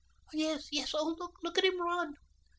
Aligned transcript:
"Yes, 0.33 0.67
yes, 0.71 0.95
oh, 0.95 1.15
look 1.43 1.59
at 1.59 1.63
him 1.63 1.79
run." 1.79 2.15